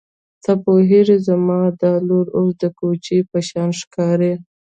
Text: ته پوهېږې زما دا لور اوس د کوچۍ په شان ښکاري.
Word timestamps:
ته 0.43 0.51
پوهېږې 0.63 1.17
زما 1.27 1.59
دا 1.81 1.93
لور 2.07 2.27
اوس 2.37 2.51
د 2.61 2.63
کوچۍ 2.79 3.19
په 3.29 3.39
شان 3.47 3.69
ښکاري. 3.79 4.33